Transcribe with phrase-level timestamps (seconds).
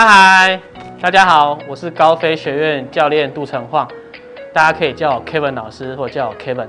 [0.00, 0.60] 嗨嗨，
[1.00, 3.88] 大家好，我是高飞学院教练杜成晃，
[4.52, 6.68] 大家可以叫我 Kevin 老师或叫我 Kevin。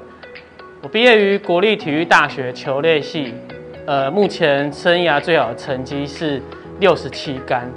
[0.81, 3.35] 我毕业于国立体育大学球类系，
[3.85, 6.41] 呃，目前生涯最好的成绩是
[6.79, 7.71] 六十七杆。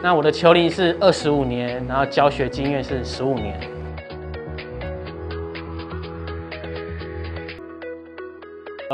[0.00, 3.58] 那我的球龄是二十五年，然后教学经验是十五年。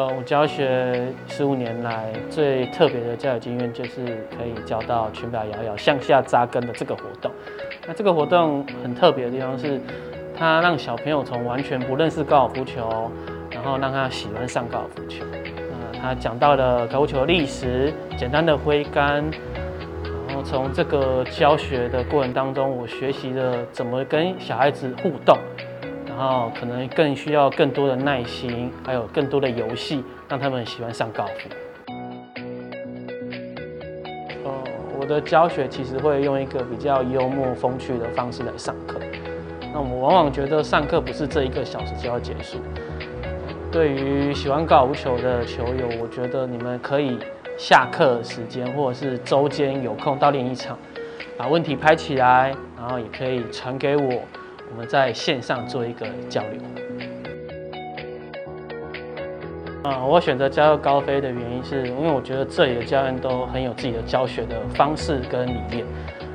[0.08, 4.04] 我教学十五年来最特别的教育经验，就是
[4.36, 7.30] 可以教到裙摆摇摇向下扎根的这个活动。
[7.86, 9.80] 那这个活动很特别的地方是，
[10.36, 13.10] 它让小朋友从完全不认识高尔夫球，
[13.50, 15.24] 然后让他喜欢上高尔夫球。
[15.92, 19.24] 那他讲到了高尔夫球历史，简单的挥杆，
[20.28, 25.36] 然后从这个教学的过程当中，我学习了怎么跟小孩子互动。
[26.20, 31.48] 然后可能更需要更多的耐心，还有更多的游戏，让他们喜欢上高尔夫。
[34.44, 34.52] 呃，
[35.00, 39.00] 我的教学其实会用一个比较幽默风趣的方式来上课。
[39.72, 42.58] 那我们往往觉得上课不是这一个小时就要结束。
[43.72, 47.18] 对于喜欢高尔夫球的球友，我觉得你们可以
[47.56, 50.78] 下课时间或者是周间有空到练一场，
[51.38, 54.20] 把问题拍起来，然后也可以传给我。
[54.70, 56.60] 我们在线上做一个交流。
[59.82, 65.84] 啊，我选择加入高飞的原因是因为我觉得这里的教练都很有自己的教学的方式跟理念。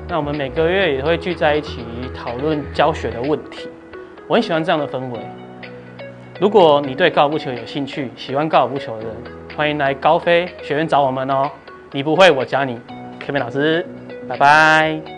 [0.08, 3.70] 那我们每个月也会聚在一起讨论教学的问题，
[4.28, 5.20] 我很喜欢这样的氛围。
[6.40, 9.16] 如果你对高尔夫球有兴趣，喜欢高尔夫球的人，
[9.56, 11.50] 欢迎来高飞学院找我们哦。
[11.92, 12.80] 你不会，我教你。
[13.26, 13.86] Kevin 老师，
[14.28, 15.15] 拜拜。